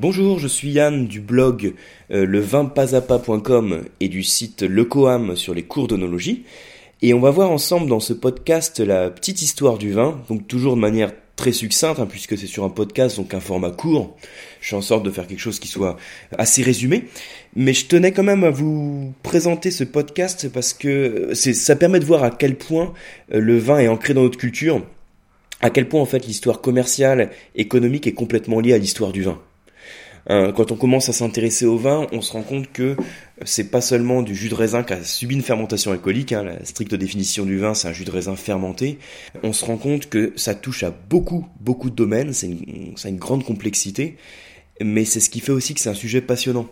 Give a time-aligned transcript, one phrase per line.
[0.00, 1.74] Bonjour, je suis Yann du blog
[2.12, 2.68] euh,
[3.98, 6.44] et du site Lecoam sur les cours d'onologie.
[7.02, 10.76] Et on va voir ensemble dans ce podcast la petite histoire du vin, donc toujours
[10.76, 14.16] de manière très succincte, hein, puisque c'est sur un podcast, donc un format court.
[14.60, 15.96] Je fais en sorte de faire quelque chose qui soit
[16.38, 17.06] assez résumé.
[17.56, 22.04] Mais je tenais quand même à vous présenter ce podcast parce que ça permet de
[22.04, 22.94] voir à quel point
[23.34, 24.80] euh, le vin est ancré dans notre culture,
[25.60, 29.40] à quel point en fait l'histoire commerciale, économique est complètement liée à l'histoire du vin.
[30.30, 32.96] Euh, quand on commence à s'intéresser au vin, on se rend compte que
[33.44, 36.32] c'est pas seulement du jus de raisin qui a subi une fermentation alcoolique.
[36.32, 38.98] Hein, la stricte définition du vin, c'est un jus de raisin fermenté.
[39.42, 42.32] On se rend compte que ça touche à beaucoup, beaucoup de domaines.
[42.32, 44.16] C'est une, une grande complexité,
[44.82, 46.68] mais c'est ce qui fait aussi que c'est un sujet passionnant.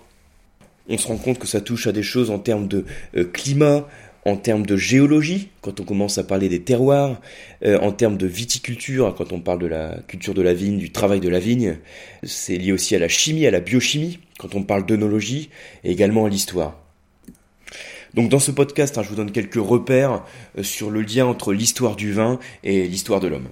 [0.89, 2.85] On se rend compte que ça touche à des choses en termes de
[3.17, 3.89] euh, climat,
[4.27, 7.21] en termes de géologie, quand on commence à parler des terroirs,
[7.65, 10.91] euh, en termes de viticulture, quand on parle de la culture de la vigne, du
[10.91, 11.79] travail de la vigne,
[12.25, 15.49] c'est lié aussi à la chimie, à la biochimie, quand on parle d'œnologie,
[15.85, 16.77] et également à l'histoire.
[18.15, 20.25] Donc dans ce podcast, hein, je vous donne quelques repères
[20.59, 23.49] euh, sur le lien entre l'histoire du vin et l'histoire de l'homme.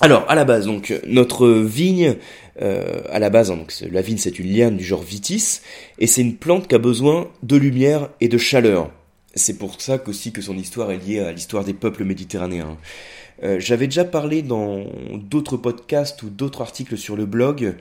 [0.00, 2.14] Alors, à la base, donc notre vigne,
[2.60, 5.60] euh, à la base, hein, donc, la vigne c'est une liane du genre vitis,
[5.98, 8.92] et c'est une plante qui a besoin de lumière et de chaleur.
[9.34, 12.76] C'est pour ça qu'aussi que son histoire est liée à l'histoire des peuples méditerranéens.
[13.42, 17.74] Euh, j'avais déjà parlé dans d'autres podcasts ou d'autres articles sur le blog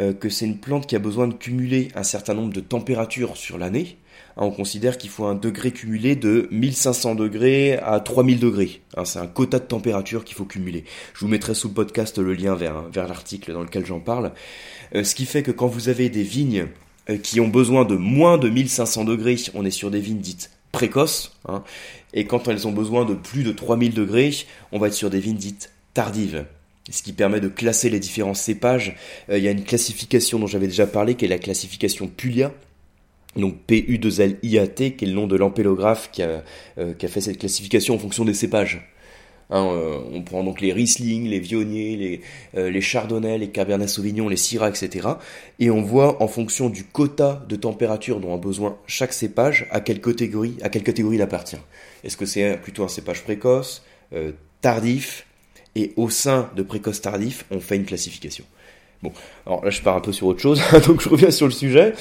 [0.00, 3.36] euh, que c'est une plante qui a besoin de cumuler un certain nombre de températures
[3.36, 3.98] sur l'année.
[4.36, 8.80] Hein, on considère qu'il faut un degré cumulé de 1500 degrés à 3000 degrés.
[8.96, 10.84] Hein, c'est un quota de température qu'il faut cumuler.
[11.12, 14.32] Je vous mettrai sous le podcast le lien vers, l'article dans lequel j'en parle.
[14.94, 16.66] Euh, ce qui fait que quand vous avez des vignes
[17.22, 21.32] qui ont besoin de moins de 1500 degrés, on est sur des vignes dites précoces,
[21.48, 21.62] hein,
[22.12, 24.34] et quand elles ont besoin de plus de 3000 degrés,
[24.72, 26.44] on va être sur des vignes dites tardives.
[26.90, 28.94] Ce qui permet de classer les différents cépages.
[29.30, 32.52] Euh, il y a une classification dont j'avais déjà parlé, qui est la classification Pulia,
[33.36, 37.98] donc PU2LIAT, qui est le nom de l'ampélographe euh, qui a fait cette classification en
[37.98, 38.93] fonction des cépages.
[39.50, 42.20] Hein, euh, on prend donc les Riesling, les Viognier, les,
[42.56, 45.08] euh, les Chardonnay, les Cabernet Sauvignon, les Syrah, etc.
[45.58, 49.80] Et on voit en fonction du quota de température dont a besoin chaque cépage, à
[49.80, 51.58] quelle catégorie, à quelle catégorie il appartient.
[52.02, 53.82] Est-ce que c'est plutôt un cépage précoce,
[54.12, 55.26] euh, tardif,
[55.76, 58.44] et au sein de précoce tardif, on fait une classification.
[59.02, 59.12] Bon,
[59.46, 61.92] alors là je pars un peu sur autre chose, donc je reviens sur le sujet.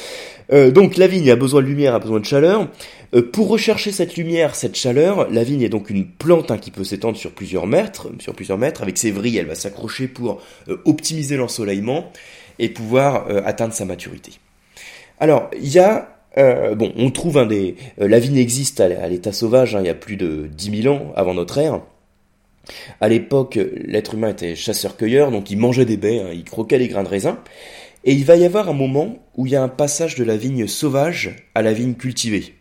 [0.52, 2.68] Euh, donc la vigne a besoin de lumière, a besoin de chaleur.
[3.14, 6.72] Euh, pour rechercher cette lumière, cette chaleur, la vigne est donc une plante hein, qui
[6.72, 8.82] peut s'étendre sur plusieurs mètres, sur plusieurs mètres.
[8.82, 12.12] Avec ses vrilles, elle va s'accrocher pour euh, optimiser l'ensoleillement
[12.60, 14.34] et pouvoir atteindre sa maturité.
[15.20, 19.76] Alors il y a bon, on trouve un des, la vigne existe à l'état sauvage,
[19.76, 21.82] hein, il y a plus de 10 000 ans avant notre ère.
[23.02, 26.88] À l'époque, l'être humain était chasseur-cueilleur, donc il mangeait des baies, hein, il croquait les
[26.88, 27.40] grains de raisin.
[28.06, 30.36] Et il va y avoir un moment où il y a un passage de la
[30.36, 32.56] vigne sauvage à la vigne cultivée.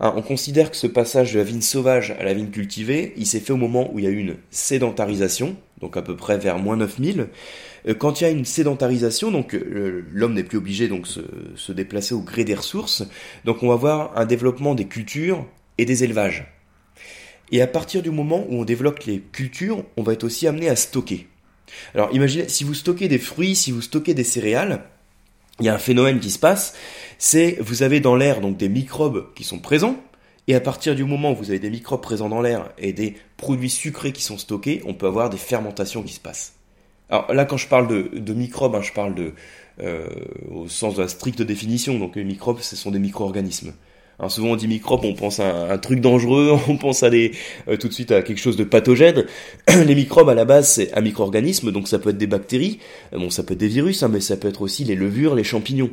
[0.00, 3.26] Hein, on considère que ce passage de la vigne sauvage à la vigne cultivée, il
[3.26, 6.38] s'est fait au moment où il y a eu une sédentarisation, donc à peu près
[6.38, 7.28] vers moins 9000.
[7.86, 11.20] Euh, quand il y a une sédentarisation, donc euh, l'homme n'est plus obligé donc se,
[11.56, 13.04] se déplacer au gré des ressources,
[13.44, 15.46] donc on va voir un développement des cultures
[15.78, 16.57] et des élevages.
[17.50, 20.68] Et à partir du moment où on développe les cultures, on va être aussi amené
[20.68, 21.26] à stocker.
[21.94, 24.84] Alors imaginez, si vous stockez des fruits, si vous stockez des céréales,
[25.60, 26.74] il y a un phénomène qui se passe,
[27.18, 29.96] c'est vous avez dans l'air donc des microbes qui sont présents,
[30.46, 33.16] et à partir du moment où vous avez des microbes présents dans l'air et des
[33.36, 36.54] produits sucrés qui sont stockés, on peut avoir des fermentations qui se passent.
[37.10, 39.34] Alors là, quand je parle de, microbes, hein, je parle de
[39.80, 40.08] euh,
[40.50, 41.98] au sens de la stricte définition.
[41.98, 43.74] Donc les microbes, ce sont des micro-organismes.
[44.26, 47.30] Souvent on dit microbe, on pense à un, truc dangereux, on pense à des,
[47.68, 49.26] euh, tout de suite à quelque chose de pathogène.
[49.68, 52.80] les microbes à la base c'est un micro-organisme, donc ça peut être des bactéries,
[53.12, 55.36] euh, bon ça peut être des virus, hein, mais ça peut être aussi les levures,
[55.36, 55.90] les champignons.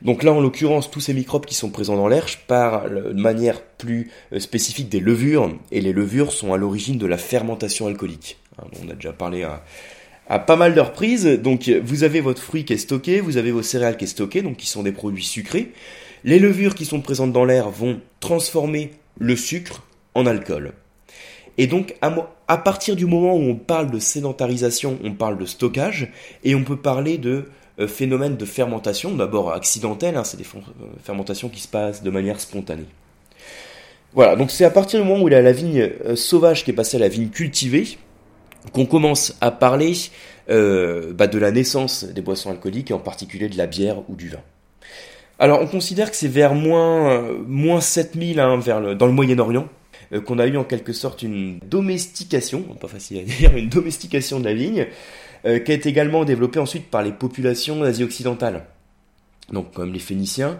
[0.00, 3.20] Donc là en l'occurrence tous ces microbes qui sont présents dans l'air, je parle de
[3.20, 7.86] manière plus euh, spécifique des levures, et les levures sont à l'origine de la fermentation
[7.86, 8.38] alcoolique.
[8.58, 11.26] Hein, on a déjà parlé à, pas mal de reprises.
[11.26, 14.40] Donc vous avez votre fruit qui est stocké, vous avez vos céréales qui est stocké,
[14.40, 15.72] donc qui sont des produits sucrés.
[16.24, 19.82] Les levures qui sont présentes dans l'air vont transformer le sucre
[20.14, 20.72] en alcool.
[21.58, 26.10] Et donc, à, partir du moment où on parle de sédentarisation, on parle de stockage,
[26.44, 27.46] et on peut parler de
[27.78, 32.10] euh, phénomènes de fermentation, d'abord accidentels, hein, c'est des euh, fermentations qui se passent de
[32.10, 32.86] manière spontanée.
[34.14, 36.64] Voilà, donc c'est à partir du moment où il y a la vigne euh, sauvage
[36.64, 37.98] qui est passée à la vigne cultivée,
[38.72, 39.92] qu'on commence à parler
[40.48, 44.28] bah, de la naissance des boissons alcooliques, et en particulier de la bière ou du
[44.28, 44.38] vin.
[45.38, 49.12] Alors on considère que c'est vers moins, euh, moins 7000 hein, vers le, dans le
[49.12, 49.68] Moyen-Orient
[50.12, 54.40] euh, qu'on a eu en quelque sorte une domestication, pas facile à dire, une domestication
[54.40, 54.86] de la vigne.
[55.44, 58.66] euh, qui été également développé ensuite par les populations d'Asie occidentale,
[59.52, 60.58] donc comme les Phéniciens,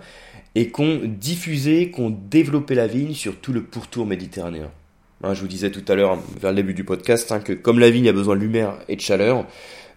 [0.55, 4.71] et qu'on diffusé, qu'on développé la vigne sur tout le pourtour méditerranéen.
[5.23, 7.79] Hein, je vous disais tout à l'heure, vers le début du podcast, hein, que comme
[7.79, 9.47] la vigne a besoin de lumière et de chaleur,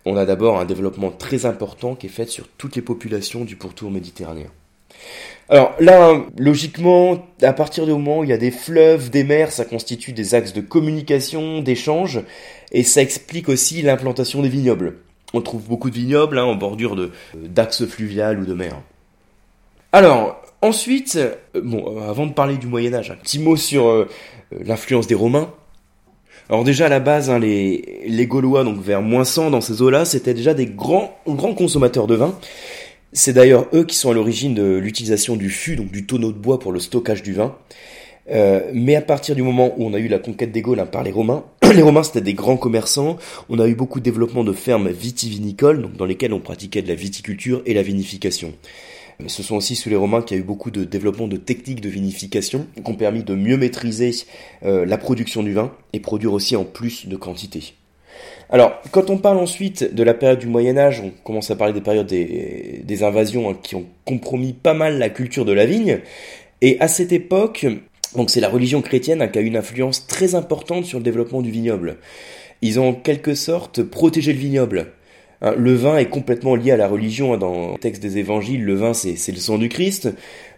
[0.05, 3.55] on a d'abord un développement très important qui est fait sur toutes les populations du
[3.55, 4.51] pourtour méditerranéen.
[5.47, 9.51] Alors là, logiquement, à partir du moment où il y a des fleuves, des mers,
[9.51, 12.21] ça constitue des axes de communication, d'échange,
[12.71, 14.97] et ça explique aussi l'implantation des vignobles.
[15.33, 16.95] On trouve beaucoup de vignobles hein, en bordure
[17.35, 18.81] d'axes fluviales ou de mer.
[19.91, 24.09] Alors, ensuite, euh, euh, avant de parler du Moyen Âge, un petit mot sur euh,
[24.51, 25.51] l'influence des Romains.
[26.49, 29.81] Alors déjà à la base, hein, les, les Gaulois, donc vers moins 100 dans ces
[29.81, 32.37] eaux-là, c'était déjà des grands, grands consommateurs de vin.
[33.17, 36.37] C'est d'ailleurs eux qui sont à l'origine de l'utilisation du fût, donc du tonneau de
[36.37, 37.55] bois pour le stockage du vin.
[38.29, 40.85] Euh, mais à partir du moment où on a eu la conquête des Gaules hein,
[40.85, 43.15] par les Romains, les Romains c'était des grands commerçants,
[43.47, 46.89] on a eu beaucoup de développement de fermes vitivinicoles, donc dans lesquelles on pratiquait de
[46.89, 48.53] la viticulture et la vinification.
[49.21, 51.37] Mais ce sont aussi sous les Romains qu'il y a eu beaucoup de développement de
[51.37, 54.11] techniques de vinification qui ont permis de mieux maîtriser
[54.65, 57.75] euh, la production du vin et produire aussi en plus de quantité.
[58.49, 61.73] Alors, quand on parle ensuite de la période du Moyen Âge, on commence à parler
[61.73, 65.99] des périodes des, invasions hein, qui ont compromis pas mal la culture de la vigne.
[66.61, 67.65] Et à cette époque,
[68.15, 71.41] donc c'est la religion chrétienne hein, qui a une influence très importante sur le développement
[71.41, 71.97] du vignoble.
[72.61, 74.93] Ils ont en quelque sorte protégé le vignoble.
[75.41, 77.37] Hein, le vin est complètement lié à la religion.
[77.37, 80.09] Dans le texte des évangiles, le vin c'est le sang du Christ.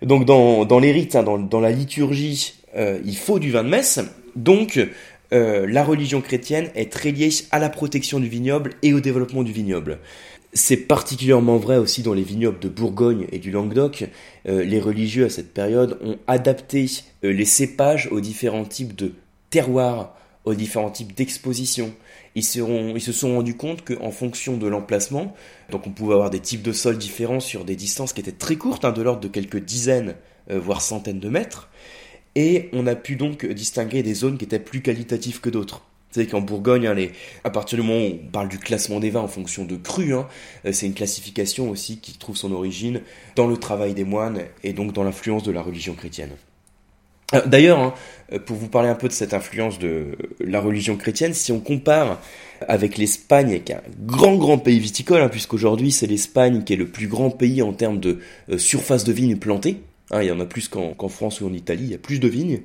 [0.01, 3.69] Donc dans, dans les rites, dans, dans la liturgie, euh, il faut du vin de
[3.69, 3.99] messe.
[4.35, 4.79] Donc
[5.33, 9.43] euh, la religion chrétienne est très liée à la protection du vignoble et au développement
[9.43, 9.99] du vignoble.
[10.53, 14.05] C'est particulièrement vrai aussi dans les vignobles de Bourgogne et du Languedoc.
[14.47, 16.85] Euh, les religieux à cette période ont adapté
[17.23, 19.13] euh, les cépages aux différents types de
[19.49, 20.15] terroirs,
[20.45, 21.93] aux différents types d'expositions.
[22.35, 25.33] Ils, se sont rendus compte qu'en fonction de l'emplacement,
[25.71, 28.57] donc on pouvait avoir des types de sols différents sur des distances qui étaient très
[28.57, 30.15] courtes, hein, de l'ordre de quelques dizaines,
[30.49, 31.67] voire centaines de mètres,
[32.37, 35.79] et on a pu donc distinguer des zones qui étaient plus qualitatives que d'autres.
[35.79, 36.95] Vous savez qu'en Bourgogne, hein,
[37.43, 40.13] à partir du moment où on parle du classement des vins en fonction de cru,
[40.13, 40.27] hein,
[40.65, 43.01] euh, c'est une classification aussi qui trouve son origine
[43.35, 46.29] dans le travail des moines et donc dans l'influence de la religion chrétienne.
[47.33, 47.93] Euh, d'ailleurs, hein,
[48.31, 51.59] euh, pour vous parler un peu de cette influence de la religion chrétienne, si on
[51.59, 52.21] compare
[52.67, 56.87] avec l'Espagne, qui est un grand grand pays viticole, puisqu'aujourd'hui c'est l'Espagne qui est le
[56.87, 58.19] plus grand pays en termes de
[58.57, 59.81] surface de vignes plantées,
[60.11, 62.19] Hein, il y en a plus qu'en France ou en Italie, il y a plus
[62.19, 62.61] de vignes.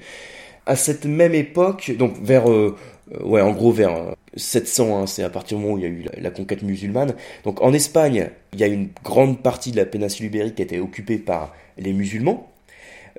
[0.65, 2.77] À cette même époque, donc vers, euh,
[3.13, 5.85] euh, ouais, en gros vers 700, euh, hein, c'est à partir du moment où il
[5.85, 7.15] y a eu la, conquête musulmane.
[7.45, 10.65] Donc en Espagne, il y a une grande partie de la péninsule ibérique qui a
[10.65, 12.49] été occupée par les musulmans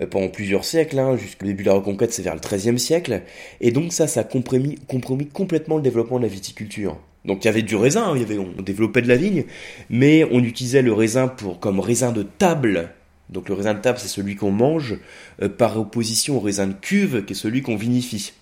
[0.09, 3.21] pendant plusieurs siècles, hein, jusqu'au début de la reconquête, c'est vers le XIIIe siècle,
[3.61, 6.97] et donc ça, ça a compromis, compromis complètement le développement de la viticulture.
[7.25, 9.43] Donc il y avait du raisin, il y avait, on développait de la vigne,
[9.91, 12.89] mais on utilisait le raisin pour comme raisin de table
[13.33, 14.97] donc le raisin de table, c'est celui qu'on mange,
[15.41, 18.33] euh, par opposition au raisin de cuve, qui est celui qu'on vinifie.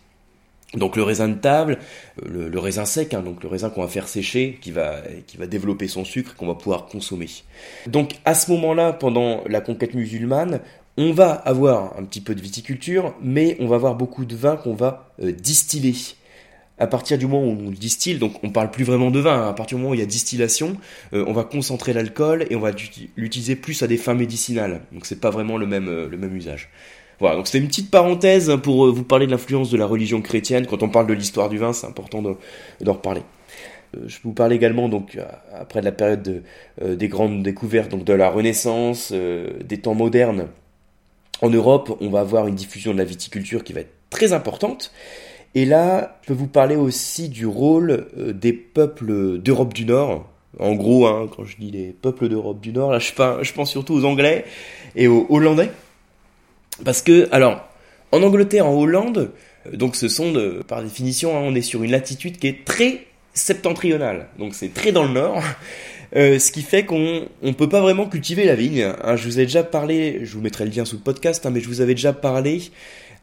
[0.75, 1.79] Donc le raisin de table,
[2.25, 5.01] euh, le, raisin sec, hein, donc le raisin qu'on va faire sécher, qui va,
[5.47, 7.27] développer son sucre, qu'on va pouvoir consommer.
[7.87, 10.59] Donc à ce moment-là, pendant la conquête musulmane,
[10.97, 14.55] on va avoir un petit peu de viticulture, mais on va avoir beaucoup de vin
[14.57, 15.95] qu'on va euh, distiller
[16.81, 19.49] à partir du moment où on distille, donc on parle plus vraiment de vin, hein.
[19.49, 20.77] à partir du moment où il y a distillation,
[21.13, 22.71] euh, on va concentrer l'alcool et on va
[23.15, 24.81] l'utiliser plus à des fins médicinales.
[24.91, 26.69] Donc c'est pas vraiment le même, euh, le même usage.
[27.19, 29.85] Voilà, donc c'était une petite parenthèse hein, pour euh, vous parler de l'influence de la
[29.85, 30.65] religion chrétienne.
[30.65, 33.21] Quand on parle de l'histoire du vin, c'est important d'en reparler.
[34.07, 35.19] Je vous parler également donc
[35.53, 36.43] après la période
[36.81, 40.47] des grandes découvertes, donc de la Renaissance, des temps modernes.
[41.41, 44.93] En Europe, on va avoir une diffusion de la viticulture qui va être très importante.
[45.53, 50.27] Et là, je peux vous parler aussi du rôle euh, des peuples d'Europe du Nord.
[50.59, 53.93] En gros, hein, quand je dis les peuples d'Europe du Nord, là, je pense, surtout
[53.93, 54.45] aux Anglais
[54.95, 55.69] et aux Hollandais.
[56.85, 57.67] Parce que, alors,
[58.11, 59.31] en Angleterre, en Hollande,
[59.67, 62.65] euh, donc ce sont, de, par définition, hein, on est sur une latitude qui est
[62.65, 64.27] très septentrionale.
[64.39, 65.41] Donc c'est très dans le nord.
[66.13, 68.81] Euh, ce qui fait qu'on ne peut pas vraiment cultiver la vigne.
[69.01, 71.51] Hein, je vous ai déjà parlé, je vous mettrai le lien sous le podcast, hein,
[71.51, 72.63] mais je vous avais déjà parlé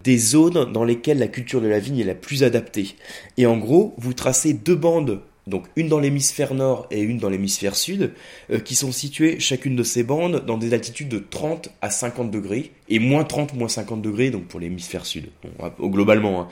[0.04, 2.94] des zones dans lesquelles la culture de la vigne est la plus adaptée.
[3.36, 7.28] Et en gros, vous tracez deux bandes, donc une dans l'hémisphère nord et une dans
[7.28, 8.12] l'hémisphère sud,
[8.50, 12.30] euh, qui sont situées chacune de ces bandes dans des altitudes de 30 à 50
[12.30, 15.26] degrés, et moins 30, moins 50 degrés, donc pour l'hémisphère sud,
[15.80, 16.42] globalement.
[16.42, 16.48] Hein.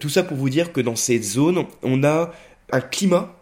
[0.00, 2.32] Tout ça pour vous dire que dans ces zones, on a
[2.72, 3.36] un climat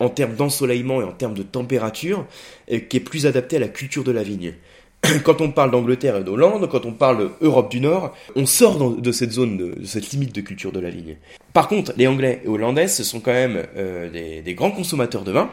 [0.00, 2.26] en termes d'ensoleillement et en termes de température
[2.70, 4.54] euh, qui est plus adapté à la culture de la vigne.
[5.24, 9.12] quand on parle d'Angleterre et d'Hollande, quand on parle Europe du Nord, on sort de
[9.12, 11.16] cette zone, de, cette limite de culture de la vigne.
[11.52, 15.50] Par contre, les Anglais et Hollandais, sont quand même euh, des, grands consommateurs de vin,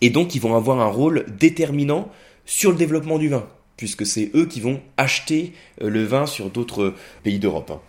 [0.00, 2.10] et donc ils vont avoir un rôle déterminant
[2.44, 5.52] sur le développement du vin, puisque c'est eux qui vont acheter
[5.82, 7.70] euh, le vin sur d'autres pays d'Europe.
[7.70, 7.80] Hein.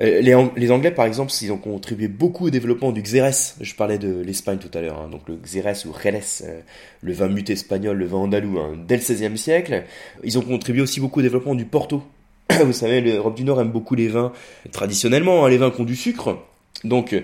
[0.00, 3.56] Euh, les, Anglais, par exemple, ils ont contribué beaucoup au développement du Xérès.
[3.60, 5.08] Je parlais de l'Espagne tout à l'heure, hein.
[5.08, 6.60] donc le Xérès ou Jerez, euh,
[7.02, 9.84] le vin muté espagnol, le vin andalou, hein, dès le XVIe siècle.
[10.24, 12.02] Ils ont contribué aussi beaucoup au développement du Porto.
[12.64, 14.32] Vous savez, l'Europe du Nord aime beaucoup les vins,
[14.72, 16.38] traditionnellement, hein, les vins qui ont du sucre.
[16.82, 17.20] Donc, euh,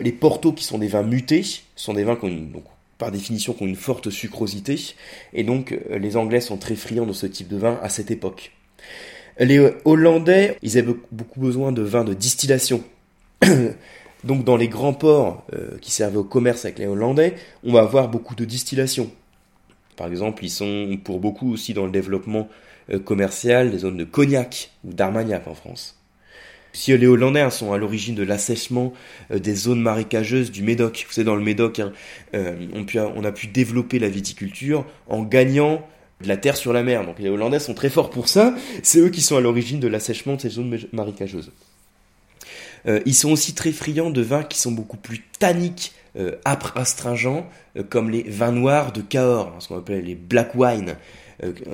[0.00, 2.64] les Portos, qui sont des vins mutés, sont des vins qui ont, donc,
[2.98, 4.76] par définition, qui ont une forte sucrosité.
[5.32, 8.52] Et donc, les Anglais sont très friands de ce type de vin à cette époque.
[9.38, 12.82] Les Hollandais, ils avaient beaucoup besoin de vin de distillation.
[14.24, 17.34] Donc dans les grands ports euh, qui servaient au commerce avec les Hollandais,
[17.64, 19.10] on va avoir beaucoup de distillation.
[19.96, 22.48] Par exemple, ils sont pour beaucoup aussi dans le développement
[22.90, 25.96] euh, commercial des zones de Cognac ou d'Armagnac en France.
[26.72, 28.92] Si les Hollandais hein, sont à l'origine de l'assèchement
[29.30, 31.92] euh, des zones marécageuses du Médoc, vous savez dans le Médoc, hein,
[32.34, 35.82] on a pu développer la viticulture en gagnant
[36.22, 37.04] de la terre sur la mer.
[37.04, 38.54] Donc les Hollandais sont très forts pour ça.
[38.82, 41.52] C'est eux qui sont à l'origine de l'assèchement de ces zones marécageuses.
[42.86, 46.36] Euh, ils sont aussi très friands de vins qui sont beaucoup plus tanniques, euh,
[46.74, 47.46] astringents,
[47.76, 50.96] euh, comme les vins noirs de Cahors, hein, ce qu'on appelle les black wine.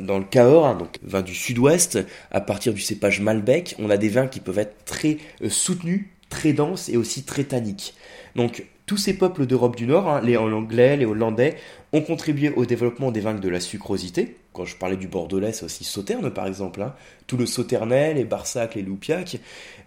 [0.00, 1.99] Dans le Cahors, hein, donc vin du sud-ouest,
[2.31, 6.53] à partir du cépage Malbec, on a des vins qui peuvent être très soutenus, très
[6.53, 7.95] denses et aussi très tanniques.
[8.37, 11.57] Donc tous ces peuples d'Europe du Nord, hein, les Anglais, les Hollandais,
[11.93, 14.37] ont contribué au développement des vins de la sucrosité.
[14.52, 16.81] Quand je parlais du Bordelais, c'est aussi Sauterne par exemple.
[16.81, 16.95] Hein.
[17.26, 19.38] Tout le Sauternais, les Barsac, les Loupiac.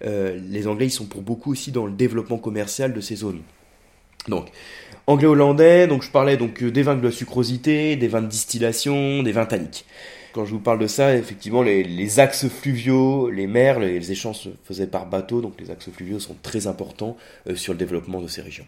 [0.06, 3.42] Euh, les Anglais, ils sont pour beaucoup aussi dans le développement commercial de ces zones.
[4.28, 4.50] Donc,
[5.08, 9.24] anglais-hollandais, donc je parlais donc euh, des vins de la sucrosité, des vins de distillation,
[9.24, 9.86] des vins tanniques.
[10.34, 14.50] Quand je vous parle de ça, effectivement, les, axes fluviaux, les mers, les, échanges se
[14.64, 18.28] faisaient par bateau, donc les axes fluviaux sont très importants euh, sur le développement de
[18.28, 18.66] ces régions.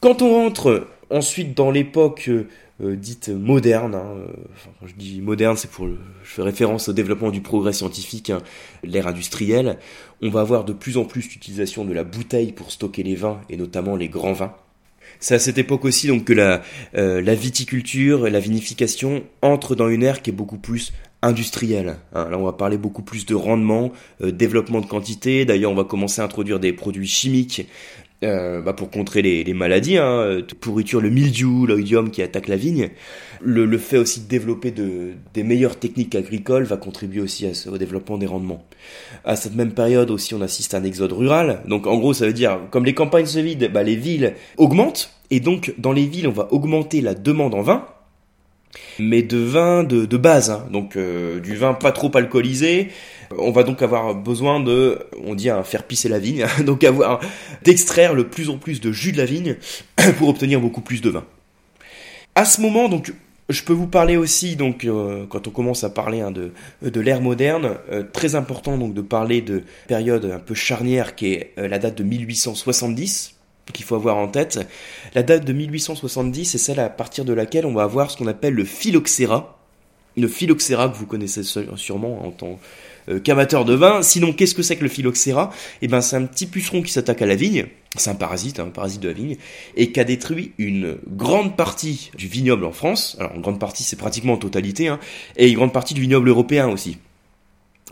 [0.00, 2.30] Quand on rentre ensuite dans l'époque
[2.80, 4.26] euh, dite moderne, hein, euh,
[4.78, 8.40] quand je dis moderne, c'est pour, je fais référence au développement du progrès scientifique, hein,
[8.84, 9.78] l'ère industrielle,
[10.22, 13.40] on va avoir de plus en plus l'utilisation de la bouteille pour stocker les vins
[13.50, 14.54] et notamment les grands vins.
[15.18, 16.62] C'est à cette époque aussi donc que la,
[16.94, 21.96] euh, viticulture la vinification entrent dans une ère qui est beaucoup plus industrielle.
[22.14, 22.28] Hein.
[22.30, 23.90] Là, on va parler beaucoup plus de rendement,
[24.22, 25.44] développement de quantité.
[25.44, 27.66] D'ailleurs, on va commencer à introduire des produits chimiques
[28.24, 32.56] euh, bah pour contrer les, les maladies, hein, pourriture, le mildiou, l'oïdium qui attaque la
[32.56, 32.90] vigne.
[33.40, 37.50] Le, le, fait aussi de développer de, des meilleures techniques agricoles va contribuer aussi à
[37.70, 38.66] au développement des rendements.
[39.24, 41.62] À cette même période aussi, on assiste à un exode rural.
[41.68, 45.12] Donc en gros, ça veut dire, comme les campagnes se vident, bah, les villes augmentent.
[45.30, 47.86] Et donc dans les villes, on va augmenter la demande en vin
[48.98, 50.66] mais de vin de, base, hein.
[50.72, 52.88] donc euh, du vin pas trop alcoolisé.
[53.36, 57.20] On va donc avoir besoin de, on dit, faire pisser la vigne, donc avoir
[57.62, 59.56] d'extraire le plus en plus de jus de la vigne
[60.18, 61.24] pour obtenir beaucoup plus de vin.
[62.34, 63.12] À ce moment, donc,
[63.48, 67.00] je peux vous parler aussi, donc, euh, quand on commence à parler hein, de, de
[67.00, 71.52] l'ère moderne, euh, très important donc de parler de période un peu charnière qui est
[71.56, 73.37] la date de 1870
[73.72, 74.60] qu'il faut avoir en tête.
[75.14, 78.26] La date de 1870 c'est celle à partir de laquelle on va avoir ce qu'on
[78.26, 79.58] appelle le phylloxéra.
[80.16, 82.58] Le phylloxéra que vous connaissez sûrement en tant
[83.08, 84.02] euh, qu'amateur de vin.
[84.02, 85.50] Sinon, qu'est-ce que c'est que le phylloxéra?
[85.80, 87.66] Eh ben, c'est un petit puceron qui s'attaque à la vigne.
[87.96, 89.36] C'est un parasite, un parasite de la vigne,
[89.76, 93.16] et qui a détruit une grande partie du vignoble en France.
[93.18, 94.98] Alors, une grande partie, c'est pratiquement en totalité, hein,
[95.36, 96.98] et une grande partie du vignoble européen aussi.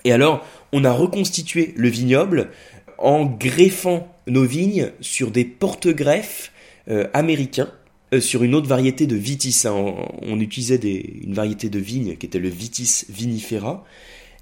[0.05, 2.51] Et alors, on a reconstitué le vignoble
[2.99, 6.53] en greffant nos vignes sur des porte-greffes
[6.89, 7.71] euh, américains
[8.15, 9.67] euh, sur une autre variété de vitis.
[9.67, 9.95] Hein.
[10.23, 13.85] On, utilisait une variété de vigne qui était le vitis vinifera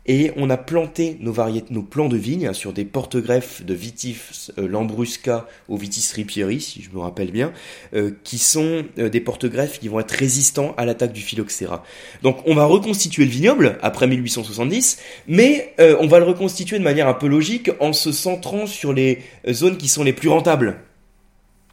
[0.07, 4.51] et on a planté nos, variétés, nos plants de vignes sur des porte-greffes de Vitis
[4.59, 7.53] euh, Lambrusca ou Vitis ripieri, si je me rappelle bien,
[7.95, 11.85] euh, qui sont euh, des porte-greffes qui vont être résistants à l'attaque du phylloxéra.
[12.23, 17.09] Donc on va reconstituer le vignoble après 1870, mais on va le reconstituer de manière
[17.09, 19.21] un peu logique en se centrant sur les
[19.51, 20.81] zones qui sont les plus rentables.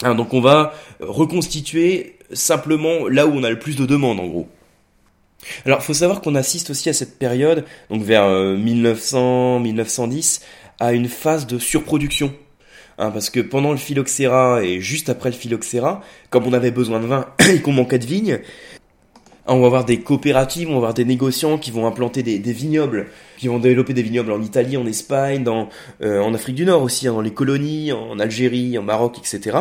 [0.04, 4.28] Hein, donc on va reconstituer simplement là où on a le plus de demandes en
[4.28, 4.48] gros.
[5.66, 10.46] Alors, faut savoir qu'on assiste aussi à cette période, donc vers 1900-1910, euh,
[10.80, 12.34] à une phase de surproduction.
[12.98, 17.00] Hein, parce que pendant le phylloxéra et juste après le phylloxéra, comme on avait besoin
[17.00, 18.40] de vin et qu'on manquait de vignes,
[19.48, 23.08] on va avoir des coopératives, on va avoir des négociants qui vont implanter des, vignobles,
[23.38, 25.44] qui vont développer des vignobles en Italie, en Espagne,
[26.02, 29.58] euh, en Afrique du Nord aussi, hein, dans les colonies, en Algérie, en Maroc, etc.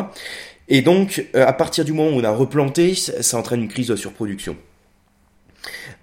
[0.68, 3.88] Et donc, euh, à partir du moment où on a replanté, ça entraîne une crise
[3.88, 4.56] de surproduction.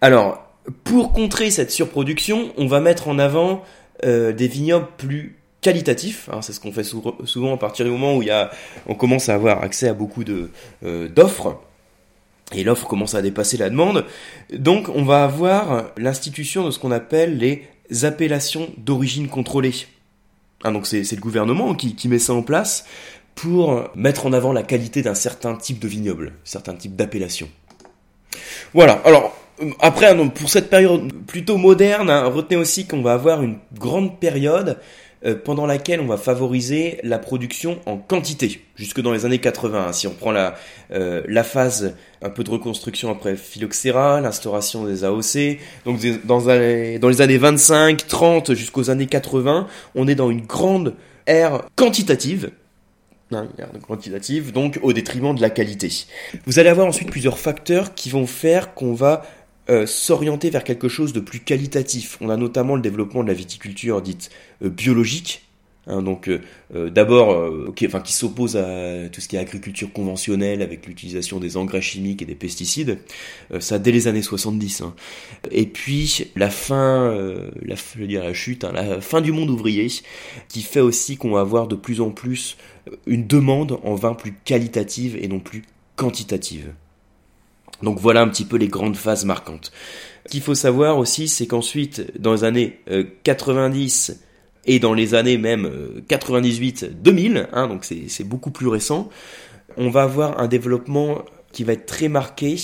[0.02, 0.48] Alors,
[0.84, 3.64] Pour contrer cette surproduction, on va mettre en avant
[4.04, 6.30] euh, des vignobles plus qualitatifs.
[6.32, 8.24] Hein, c'est ce qu'on fait souvent à partir du moment où
[8.86, 10.24] on commence à avoir accès à beaucoup
[10.84, 11.62] euh, d'offres.
[12.54, 14.06] Et l'offre commence à dépasser la demande.
[14.54, 17.68] Donc on va avoir l'institution de ce qu'on appelle les
[18.04, 19.74] appellations d'origine contrôlée.
[20.64, 22.86] Hein, donc c'est le gouvernement qui, qui met ça en place
[23.36, 27.48] pour mettre en avant la qualité d'un certain type de vignoble, certain type d'appellation.
[28.74, 29.34] Voilà, alors
[29.80, 34.78] après, pour cette période plutôt moderne, hein, retenez aussi qu'on va avoir une grande période
[35.26, 39.88] euh, pendant laquelle on va favoriser la production en quantité, jusque dans les années 80.
[39.88, 39.92] Hein.
[39.92, 40.54] Si on prend la,
[40.92, 47.10] euh, la phase un peu de reconstruction après Phylloxera, l'instauration des AOC, donc dans, dans
[47.10, 50.94] les années 25, 30 jusqu'aux années 80, on est dans une grande
[51.26, 52.52] ère quantitative,
[53.32, 53.48] hein,
[53.88, 55.92] quantitative, donc au détriment de la qualité.
[56.46, 59.24] Vous allez avoir ensuite plusieurs facteurs qui vont faire qu'on va
[59.69, 62.17] euh, s'orienter vers quelque chose de plus qualitatif.
[62.21, 64.29] On a notamment le développement de la viticulture dite
[64.63, 65.43] euh, biologique,
[65.88, 71.39] hein, donc euh, d'abord, qui s'oppose à tout ce qui est agriculture conventionnelle avec l'utilisation
[71.39, 73.00] des engrais chimiques et des pesticides,
[73.59, 74.81] ça dès les années 70.
[74.81, 74.95] Hein.
[75.51, 77.13] Et puis la fin,
[77.65, 79.88] je dire la chute, hein, la fin du monde ouvrier,
[80.47, 82.57] qui fait aussi qu'on va avoir de plus en plus
[83.05, 85.63] une demande en vin plus qualitative et non plus
[85.97, 86.74] quantitative.
[87.84, 89.72] Donc voilà un petit peu les grandes phases marquantes.
[90.25, 92.79] Ce qu'il faut savoir aussi, c'est qu'ensuite, dans les années
[93.24, 94.13] 90 euh,
[94.65, 95.69] et dans les années même
[96.10, 99.10] 98-2000, euh, hein, donc c'est beaucoup plus récent,
[99.77, 102.57] on va avoir un développement qui va être très marqué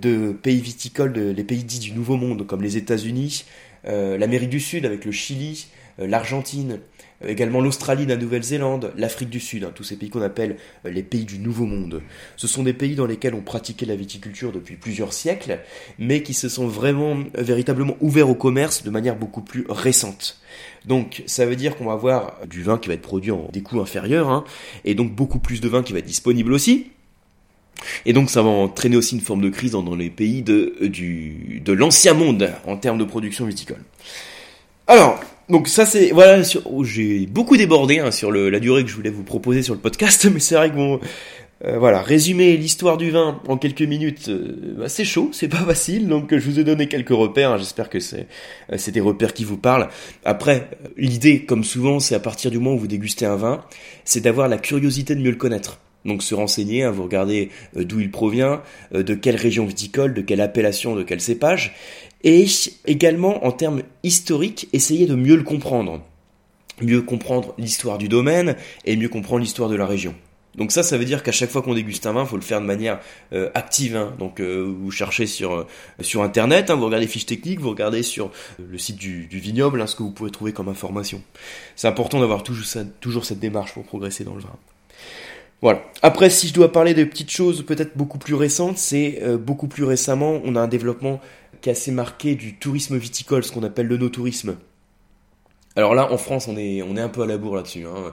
[0.00, 3.44] de pays viticoles, de, les pays dits du Nouveau Monde, comme les États-Unis,
[3.86, 5.66] euh, l'Amérique du Sud avec le Chili,
[5.98, 6.78] l'Argentine,
[7.26, 11.02] également l'Australie, la Nouvelle-Zélande, l'Afrique du Sud, hein, tous ces pays qu'on appelle euh, les
[11.02, 12.02] pays du Nouveau Monde.
[12.36, 15.60] Ce sont des pays dans lesquels on pratiquait la viticulture depuis plusieurs siècles,
[15.98, 20.40] mais qui se sont vraiment, euh, véritablement ouverts au commerce de manière beaucoup plus récente.
[20.86, 23.62] Donc ça veut dire qu'on va avoir du vin qui va être produit en des
[23.62, 24.44] coûts inférieurs, hein,
[24.84, 26.88] et donc beaucoup plus de vin qui va être disponible aussi.
[28.06, 30.88] Et donc ça va entraîner aussi une forme de crise dans, les pays de, euh,
[30.88, 33.82] du, de l'ancien monde en termes de production viticole.
[34.92, 38.90] Alors, donc ça c'est voilà oh, j'ai beaucoup débordé hein, sur le, la durée que
[38.90, 41.00] je voulais vous proposer sur le podcast mais c'est vrai que bon
[41.64, 45.56] euh, voilà résumer l'histoire du vin en quelques minutes euh, bah, c'est chaud c'est pas
[45.66, 48.26] facile donc je vous ai donné quelques repères hein, j'espère que c'est
[48.70, 49.88] euh, c'est des repères qui vous parlent.
[50.26, 53.64] Après l'idée comme souvent c'est à partir du moment où vous dégustez un vin
[54.04, 55.78] c'est d'avoir la curiosité de mieux le connaître.
[56.04, 58.60] Donc se renseigner, hein, vous regardez d'où il provient,
[58.92, 61.76] de quelle région viticole, de quelle appellation, de quel cépage,
[62.24, 62.46] et
[62.86, 66.00] également en termes historiques, essayer de mieux le comprendre.
[66.80, 70.14] Mieux comprendre l'histoire du domaine et mieux comprendre l'histoire de la région.
[70.54, 72.42] Donc ça, ça veut dire qu'à chaque fois qu'on déguste un vin, il faut le
[72.42, 73.00] faire de manière
[73.32, 73.96] euh, active.
[73.96, 74.12] Hein.
[74.18, 75.66] Donc euh, vous cherchez sur euh,
[76.00, 79.86] sur internet, hein, vous regardez fiches techniques, vous regardez sur le site du, vignoble hein,
[79.86, 81.22] ce que vous pouvez trouver comme information.
[81.74, 82.66] C'est important d'avoir toujours,
[83.00, 84.56] toujours cette démarche pour progresser dans le vin.
[85.62, 85.82] Voilà.
[86.02, 89.84] Après, si je dois parler de petites choses peut-être beaucoup plus récentes, c'est beaucoup plus
[89.84, 91.20] récemment, on a un développement
[91.62, 94.56] qui est assez marqué du tourisme viticole, ce qu'on appelle le no-tourisme.
[95.76, 97.86] Alors là, en France, on est, on est un peu à la bourre là-dessus.
[97.86, 98.12] Hein.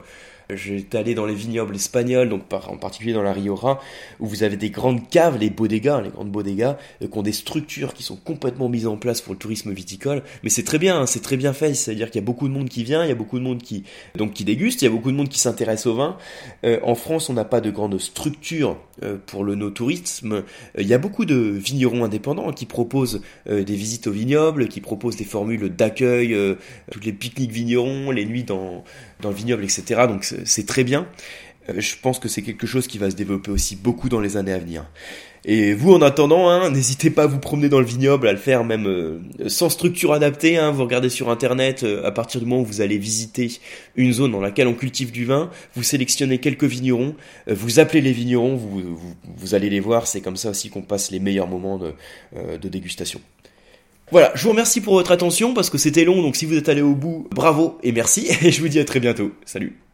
[0.51, 3.79] J'étais allé dans les vignobles espagnols, donc en particulier dans la Rioja,
[4.19, 7.33] où vous avez des grandes caves, les bodegas, les grandes bodegas, euh, qui ont des
[7.33, 10.23] structures qui sont complètement mises en place pour le tourisme viticole.
[10.41, 11.75] Mais c'est très bien, hein, c'est très bien fait.
[11.75, 13.61] C'est-à-dire qu'il y a beaucoup de monde qui vient, il y a beaucoup de monde
[13.61, 13.83] qui
[14.15, 16.17] donc qui déguste, il y a beaucoup de monde qui s'intéresse au vin.
[16.65, 20.43] Euh, en France, on n'a pas de grande structure euh, pour le no-tourisme.
[20.79, 25.15] il y a beaucoup de vignerons indépendants qui proposent des visites au vignoble, qui proposent
[25.15, 26.35] des formules d'accueil,
[26.91, 28.83] toutes les pique-niques vignerons, les nuits dans
[29.21, 30.05] dans le vignoble, etc.
[30.07, 31.07] Donc c'est très bien.
[31.69, 34.37] Euh, je pense que c'est quelque chose qui va se développer aussi beaucoup dans les
[34.37, 34.85] années à venir.
[35.45, 38.37] Et vous, en attendant, hein, n'hésitez pas à vous promener dans le vignoble, à le
[38.37, 40.57] faire même euh, sans structure adaptée.
[40.57, 43.49] Hein, vous regardez sur Internet, euh, à partir du moment où vous allez visiter
[43.95, 47.15] une zone dans laquelle on cultive du vin, vous sélectionnez quelques vignerons,
[47.47, 50.07] vous appelez les vignerons, vous, allez les voir.
[50.07, 53.21] C'est comme ça aussi qu'on passe les meilleurs moments de dégustation.
[54.11, 56.67] Voilà, je vous remercie pour votre attention parce que c'était long, donc si vous êtes
[56.67, 59.31] allé au bout, bravo et merci, et je vous dis à très bientôt.
[59.45, 59.88] Salut